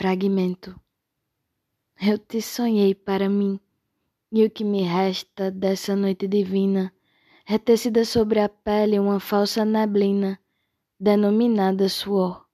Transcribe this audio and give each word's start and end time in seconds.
fragmento. 0.00 0.80
Eu 2.00 2.16
te 2.16 2.40
sonhei 2.40 2.94
para 2.94 3.28
mim, 3.28 3.60
e 4.32 4.46
o 4.46 4.50
que 4.50 4.64
me 4.64 4.80
resta 4.80 5.50
dessa 5.50 5.94
noite 5.94 6.26
divina 6.26 6.90
é 7.44 7.58
tecida 7.58 8.02
sobre 8.06 8.40
a 8.40 8.48
pele 8.48 8.98
uma 8.98 9.20
falsa 9.20 9.62
neblina, 9.62 10.40
denominada 10.98 11.86
suor. 11.90 12.46